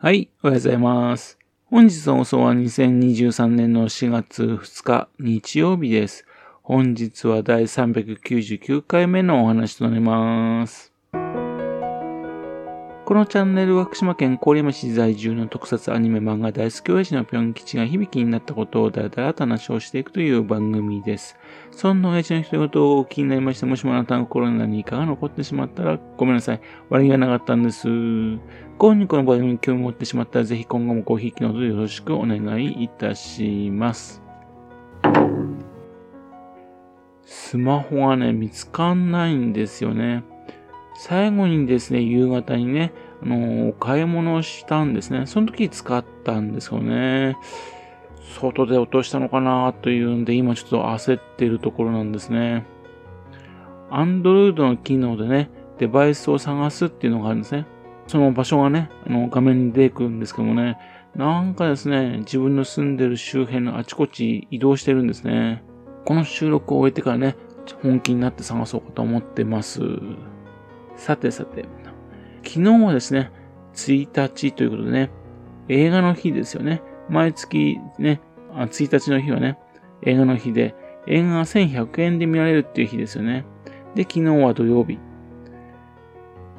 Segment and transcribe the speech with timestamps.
[0.00, 1.40] はい、おはようございます。
[1.66, 6.24] 本日の放送は2023年の4月2日日曜日です。
[6.62, 10.92] 本日は第399回目のお話となります。
[13.08, 21.34] このチャンネルは福島県郡山市在住の特撮アニメ漫画大好き親父のぴょん吉が響きになったことをだらだらと話をしていくという番組です。
[21.70, 26.60] そんな親父の一言を気になりまして、もしもあなたの心に何かが残ってしまったらごめんなさい。
[26.90, 27.88] 悪気がなかったんです。
[28.78, 34.22] 今にこの番組に興味を持ってしまったら、ぜひ今後もごひいきのほどよろしくお願いいたします。
[37.24, 40.24] スマホがね、見つかんないんですよね。
[41.00, 45.26] 最後にですね、夕方にね、あのお買い物をしたんですね。
[45.26, 47.36] その時使ったんですよね。
[48.40, 52.66] 外で落としたのかなというんで、今ちょっと焦ってるところなんですね。
[53.90, 57.66] Android の機能でね、デバイスを探すっていうのがあるんですね。
[58.08, 60.78] その場所がね、あの画面に出てくるんですけどもね、
[61.14, 65.62] なんかですね、自分の住んでる周辺のあちこち移動してるんですね。
[66.04, 67.36] この収録を終えてからね、
[67.82, 69.80] 本気になって探そうかと思ってます。
[70.98, 71.64] さてさて、
[72.44, 73.30] 昨日はですね、
[73.74, 75.10] 1日ということでね、
[75.68, 76.82] 映画の日ですよね。
[77.08, 78.20] 毎月ね、
[78.52, 79.58] あ1日の日はね、
[80.02, 80.74] 映画の日で、
[81.06, 83.46] 映画が1100円で見られるっていう日ですよね。
[83.94, 84.98] で、昨日は土曜日。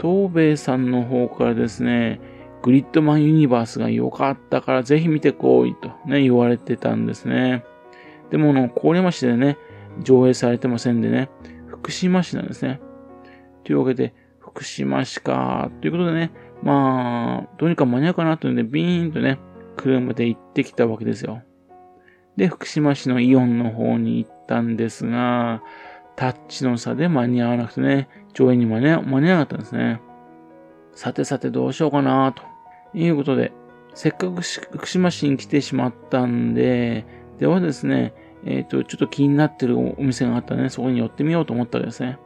[0.02, 2.22] 東米さんの方からですね、
[2.62, 7.66] グリッドマンユニバースが良かったからぜひ見てこいとね、言われてたんですね。
[8.30, 9.58] でも、あの、郡山市でね、
[10.02, 11.30] 上映されてませんでね、
[11.68, 12.80] 福島市なんですね。
[13.64, 14.14] というわけで、
[14.50, 16.32] 福島市か、ということでね、
[16.64, 19.40] まあ、どうにか間に合うかなというので、ビーンとね、
[19.78, 21.42] 車で行ってきたわけですよ。
[22.36, 25.62] で、福島市のイオンの方に行ったんですが、
[26.16, 30.02] タッチの差で間に合わなくてね、上映に間に合わなかったんですね。
[30.94, 32.44] さてさてどうしようかな、と
[32.94, 33.54] いうことで、
[33.94, 37.06] せっかく福島市に来てしまったんで、
[37.40, 38.14] ではですね、
[38.46, 42.18] えっ、と、ちょっと気になってるお店があったらね、そこに寄ってみようと思ったわけですね。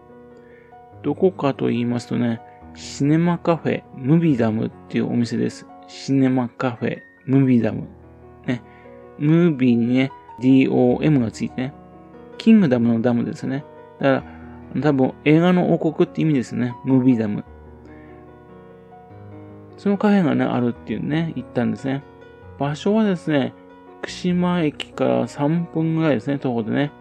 [1.03, 2.41] どこかと言いますとね、
[2.75, 5.67] シネマカフェムビダムっていうお店です。
[5.87, 7.87] シネマカフェムビダム。
[8.47, 8.63] ね。
[9.19, 11.73] ムービーにね、DOM がついてね。
[12.37, 13.63] キングダムのダムですね。
[13.99, 14.25] だか
[14.75, 16.75] ら、多分映画の王国って意味ですね。
[16.85, 17.43] ムービーダム。
[19.77, 22.01] そのカフェがね、あるっていうね、行ったんですね。
[22.57, 23.53] 場所はですね、
[24.01, 26.91] 福島駅から3分ぐらいですね、徒歩でね。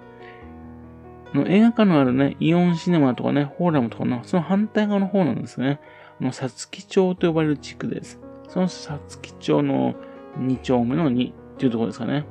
[1.38, 5.80] の映画館のあるね、イオンシネマとかね、ホーラムとかの、その反対側の方なんですね。
[6.20, 8.20] あの、さつき町と呼ばれる地区です。
[8.48, 9.94] そのさつき町の
[10.38, 12.26] 2丁目の2っていうところですかね。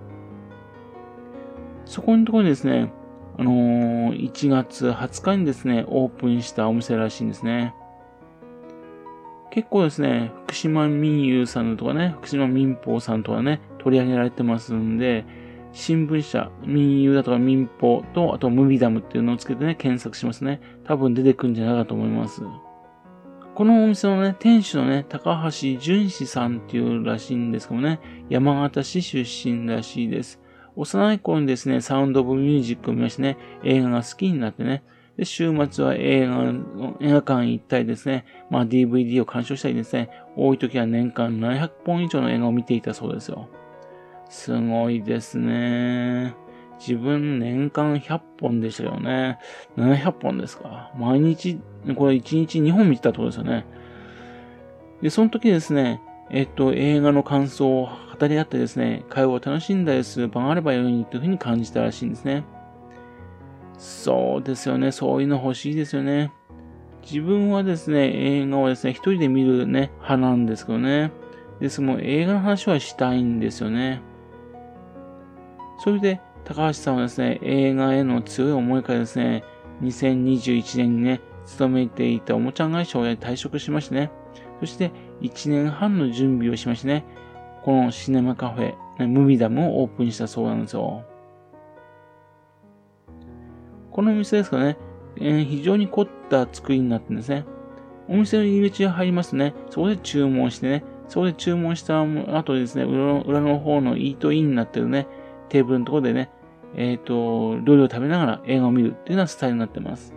[1.85, 2.93] そこのところにですね、
[3.37, 7.73] あのー1月20日にですね、オープンしたお店らしいんですね。
[9.51, 15.25] 結構ですね、福島民友さんとかね、福島民放さんとかね、取り上げられてますんで、
[15.73, 20.61] 新聞社、民友だとか民放と、あとムビダムっていうのをつけてね、検索しますね。
[20.83, 22.41] 多分出てくるんじゃないかと思います。
[23.53, 27.99] このお店のね、店主のね、高橋淳史さんっていうらしいんですけどね、
[28.29, 30.41] 山形市出身らしいです。
[30.75, 34.83] 幼い頃にですね、サウンドオブミュージックを見ましてね、映画が好きになってね、
[35.17, 43.49] で週末は映画の、映画館行ったりですね、まあ DVD を鑑賞したりですね、多い時は年間700本以上の映画を見ていたそうですよ。
[44.31, 46.33] すごいですね。
[46.79, 49.37] 自分年間100本でしたよね。
[49.75, 50.89] 700本ですか。
[50.97, 51.59] 毎日、
[51.97, 53.65] これ1日2本見てたってことですよね。
[55.01, 62.45] で、その時ですね、えっと、映画の感想を語り合ってですね、会話を楽しんだりする場があればよいというふうに感じたらしいんですね。
[63.77, 64.93] そうですよね。
[64.93, 66.31] そういうの欲しいですよね。
[67.03, 71.11] 自分はですね、映画をですね、一人で見るね、派なんですけどね。
[71.59, 74.01] ですも映画の話はしたいんですよね。
[75.83, 79.43] それで、高橋さんはですね、映画への強い思いからですね、
[79.81, 84.11] 2021年にね、勤めていたおもちゃ会社を退職しましてね、
[84.59, 84.91] そして
[85.21, 87.03] 1年半の準備をしましてね、
[87.63, 91.03] このシネマカフェ、ムビダムをオープンしたそうなんですよ。
[93.89, 94.77] このお店ですかね、
[95.17, 97.43] えー非常に凝った作りになってるんですね。
[98.07, 105.07] お店の入り口が入りますね、そこで注文してね、そこで注文した後ですね、裏の裏の方のイートインになってるね、
[105.51, 106.29] テーブルのところでね、
[106.75, 110.13] えっ、と、料理を食べながら映画を見るっていうようなスタイルになってます。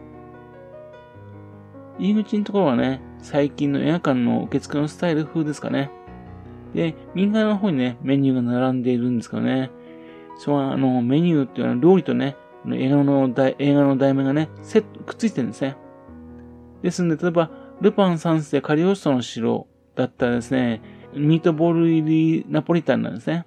[1.98, 5.90] 入り口のところはね、最近の映画館の受付のスタイル風ですかね。
[6.72, 9.70] で、右側の方にね、メニューが並んでいるんですけどね、
[10.38, 12.36] そのあの、メニューっていうのは料理とね、
[12.72, 15.76] 映画の題、映画の題名がね、セット、くっついてるんですね。
[16.82, 19.66] ですんで、例えば、ルパン三世カリオストの城
[19.96, 20.80] だったらですね、
[21.12, 23.46] ミートボール入りナポリタンなんですね。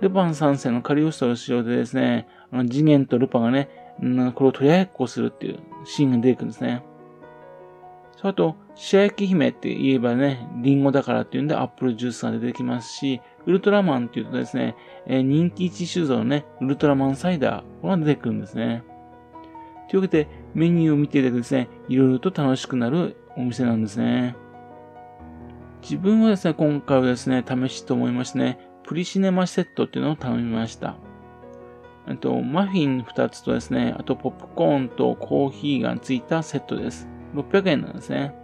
[0.00, 3.68] ルパン三世のカリオストの使用でですね、あの次元とルパンがね、
[4.04, 6.84] んこれを取り合いっこするっていうシーンが出てくるんですね。
[8.16, 18.84] それと、白雪姫って言えばね、リンゴだからっていうんでアップルジュースが出てきますし、ウルトラマンっていうとですね、えー、人気一酒造のね、ウルトラマンサイダー、これが出てくるんですね。
[19.88, 24.36] というわけで、メニューを見ていただくですね、いろいろと楽しくなるお店なんですね。
[25.82, 30.96] 自分はですね、今回はですね、試しと思いましてね、プリシネマセットっていうのを頼みました。
[32.08, 37.06] えっと、マフィン2つとですね、あとポップコーンとコーヒーがついたセットです。
[37.34, 38.34] 600円なんですね。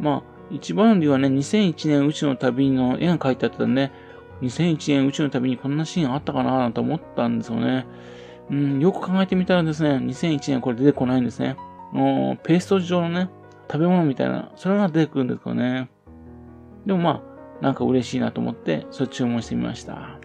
[0.00, 3.92] まあ、一番理はね、2001年宇宙の旅の絵が描いてあったんで、
[4.42, 7.86] 2001年宇宙の旅にこんなシーンあったかななんて思ったんですよね。
[8.50, 11.56] うん、よく考えてみたらですね、2001年これ出てこないんですね。
[12.42, 13.30] ペースト状のね、
[13.70, 15.88] 食べ物みたいな、それが出てくるんですけどね。
[16.84, 17.27] でもまあ、
[17.60, 20.18] なんか嬉しいなと思って、それ注文してみました。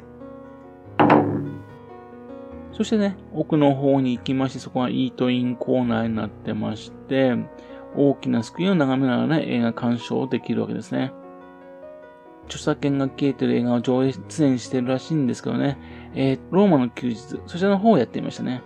[2.72, 7.36] そしてね、奥の方に行きまして、そこはイートインコーナーになってまして、
[7.96, 11.14] 大きなスクリーンを眺めながらね、映画鑑賞できるわけですね。
[12.46, 15.78] 著作権が消えてる映画を上映出演してるらしいんですけどね、
[16.14, 18.64] えー、ローマの休日、そちらの方をやっていましたね。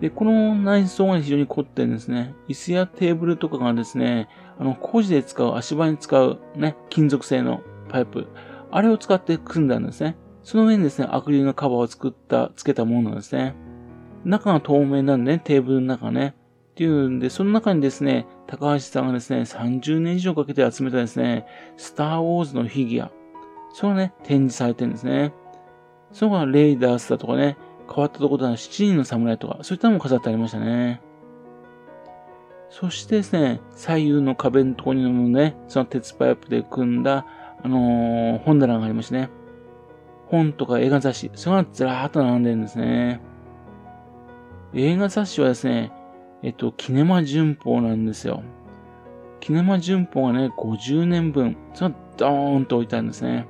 [0.00, 2.34] で、この内装が非常に凝ってるんですね。
[2.48, 4.28] 椅子やテーブルとかがですね、
[4.60, 8.28] あの、工事で使う、足場に使うね、金属製のパイプ、
[8.70, 10.16] あれを使って組んだんですね。
[10.42, 13.54] その上にですね、アクリルのカバーを作った、付けたものなんですね。
[14.24, 16.34] 中が透明なんでね、テーブルの中ね。
[16.72, 21.46] っていうんで、その中にですね、高橋さんがですね、30年以上かけて集めたですね、
[21.78, 23.10] スターウォーズのフィギュア。
[23.72, 25.32] それがね、展示されてるんですね。
[26.12, 27.56] その他レイダースだとかね、
[27.88, 31.00] 変わったところでは7人の侍とか、そういったのも飾ってありましたね。
[32.70, 37.26] そしてですね、左右の壁のところにもね、その鉄パイプで組んだ、
[37.62, 39.28] あのー、本棚がありましてね。
[40.28, 43.20] 本とか映画雑誌、それがずらーっと並んでるんですね。
[44.72, 45.90] 映画雑誌はですね、
[46.44, 48.44] えっと、キネマ旬報なんですよ。
[49.40, 53.48] キネマ旬報がね、50年分、それがドーンと置いてあるんですね。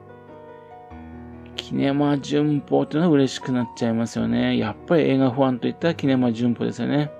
[1.57, 4.57] キネマ旬報っていうのは嬉しくなっちゃいますよね。
[4.57, 7.11] やっぱり映画ファンといったらキネマ旬報ですよね。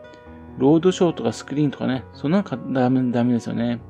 [0.59, 3.81] ロードショーとかスクリーンとかね、そんなのダメ、ダメですよね。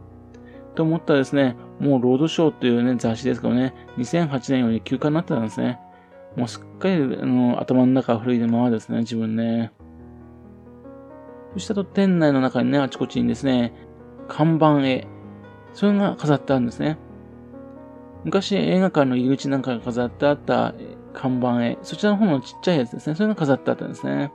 [0.74, 5.78] と思ったらですね、もうロードショーというね、雑誌ですけどね、2008年より休暇になってたんですね。
[6.36, 9.72] もうすっかり、あの、頭の中古いままですね、自分ね。
[11.54, 13.74] そしたと店内の中にね、あちこちにですね、
[14.28, 15.08] 看板絵、
[15.72, 16.98] それが飾ってあるんですね。
[18.24, 20.74] 昔映画館の入り口なんかが飾ってあった
[21.12, 24.32] 看板絵、そちらの方のちっちゃいやつですね、それが飾ってあったんですね。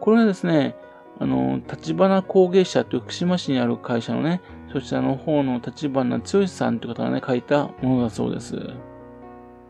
[0.00, 0.76] これはですね、
[1.18, 4.40] あの、立花工芸社という福島市にある会社のね、
[4.72, 8.56] そちらの方の立花剛さんという方がね、書いたものだそうです。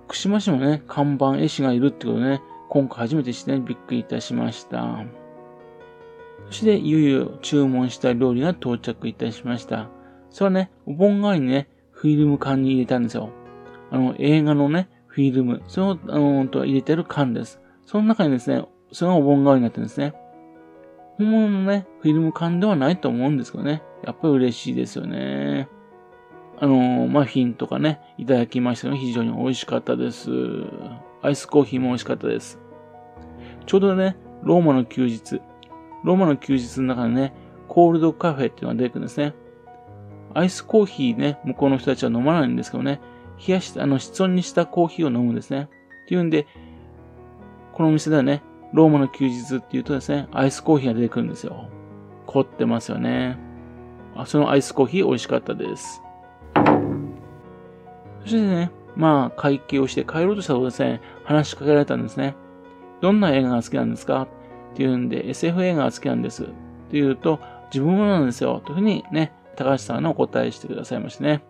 [0.06, 5.04] 福島市もね、看板絵師がいるってことね、今回初めて知って、ね、びっくりいたしました。
[6.46, 9.88] そして、いよいよ注文した料理が到着いたしました。
[10.30, 13.30] それはね、お盆代わりにね、フィルム缶に入れたんですよ。
[13.90, 17.60] あの、映画のね、フィルム、それを、あの、と入れてる缶です。
[17.84, 20.14] その中にですね、それがお盆代わりになってるんですね。
[21.18, 23.82] 本物のね、フィルム缶ではないと思うんですけどね。
[24.04, 25.68] やっぱり嬉しいですよね。
[26.58, 30.30] あの、マフィンとかね、いただきましたの非常に美味しかったです。
[31.22, 32.58] アイスコーヒーも美味しかったです。
[33.66, 35.40] ちょうどね、ローマの休日。
[36.04, 37.34] ローマの休日の中でね、
[37.68, 39.34] コールドカフェっていうのが出てくるんですね。
[40.34, 43.00] アイスコーヒーね、向こうの人たちは飲まないんですけどね、
[43.46, 45.68] 冷やして、あの、室温にしたコーヒーを飲むんですね。
[46.04, 46.46] っていうんで、
[47.72, 48.42] このお店ではね、
[48.72, 51.68] ローマの休日っていうとですね、アイスコーヒーが出てくるんですよ。
[52.26, 53.38] 凝ってますよね。
[54.14, 56.02] あそのアイスコーヒー美味しかったです。
[58.22, 62.36] そしてね、まあ、会計をして帰ろうとしたとですね、話しかけられたんですね。
[63.00, 64.28] どんな映画が好きなんですかっ
[64.74, 66.44] ていうんで、SF 映画が好きなんです。
[66.44, 66.52] って
[66.92, 67.40] 言うと、
[67.72, 68.62] 自分もなんですよ。
[68.64, 71.42] というふうにね、高橋さんのお答えしてくださいましてね。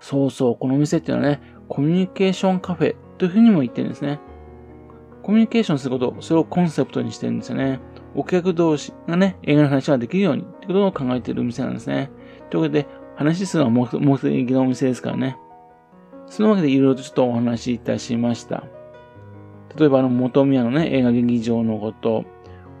[0.00, 4.20] そうそう、この店っていうのはね、コミュニケーションカフェというふうにも言ってるんですね。
[5.30, 7.78] コミュニケーションすること、それをコンセプトにしてるんですよね。
[8.16, 12.10] お客同士がね、映画の話ができるようにってことを考えている店なんですね。
[12.50, 15.38] というわけで、話するのは目的のお店ですからね。
[16.26, 18.64] そのわけでいろいろとちょっとお話しいたしました。
[19.76, 22.24] 例えばあの、元宮のね、映画劇場のこと、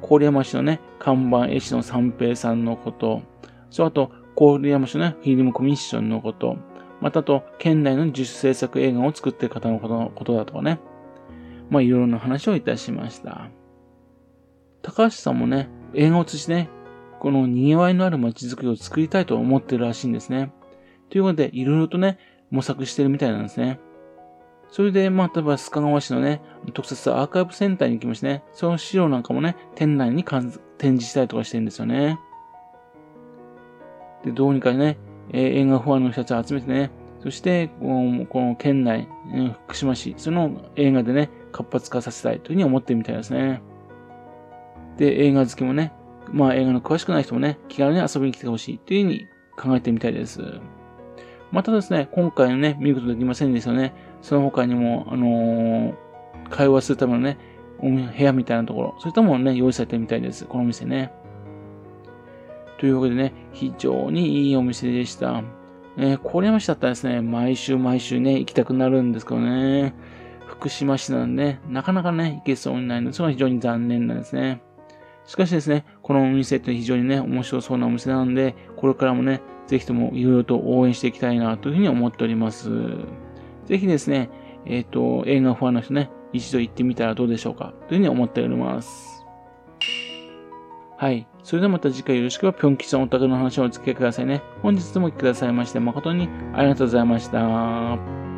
[0.02, 3.22] 郡山市のね、看板絵師の三平さんのこと、
[3.70, 6.56] そあと、郡山市のね、フィルムコミッションのこと、
[7.00, 10.80] またと、県内の自主制作映画を作ってる方のことだとかね。
[11.70, 13.48] まあ、いろいろな話をいたしました。
[14.82, 16.68] 高橋さんもね、映画を通じてね、
[17.20, 20.52] この賑わいのある街づくりを作りたいと思ってるらしいんですね。
[21.10, 22.18] ということで、いろいろとね、
[22.50, 23.78] 模索してるみたいなんですね。
[24.70, 26.40] それで、まあ、例えば、須賀川市のね、
[26.72, 32.18] 特設アーカイブセンターに行きましてね、その資料なんかもね、店内に展示したりとかしてるんですよね。
[34.24, 34.96] で、どうにかね、
[35.32, 36.90] えー、映画ファンの人たちを集めてね、
[37.22, 39.08] そして、このこの県内、
[39.66, 43.62] 福島市、その映画でね、活発化させたいというふうに思ってるみたいですね。
[44.96, 45.92] で、映画好きもね、
[46.32, 49.26] まあ映画の詳しくない人もね、気軽に遊びに来てほしいというふうに
[49.56, 50.40] 考えてみたいです。
[51.52, 53.92] またですね、今回のね、見事できませんでしたね。
[54.22, 55.94] その他にも、あのー、
[56.48, 57.38] 会話するためのね、
[57.80, 60.44] 部屋みたいなところ、そういったもね、用意されてみたいです。
[60.44, 61.12] このお店ね。
[62.78, 65.42] というわけでね、非常にいいお店でした。
[65.96, 69.94] えー、郡山市だったらですね、毎週毎週ね、行きたくなるんですけどね、
[70.50, 74.62] 福島市なんで、なかなかね、行けそうにないので、それは非常に残念なんですね。
[75.26, 82.68] しかしですね、このお店って非常にね、面白そうなお店なので、これからもね、ぜひともいろいろと応援していきたいなというふうに思っております。
[83.66, 84.28] ぜひですね、
[84.66, 89.24] えっ、ー、と、映画ファンの人ね、一度行ってみたらどうでしょうかというふうに思っております。
[90.98, 91.26] はい。
[91.42, 94.42] それではまた次回よろしくは、ぴょん吉さんお宅の話をお付けくださいね。
[94.62, 98.29] 本日もお聞きくださいまして誠にありがとうございました。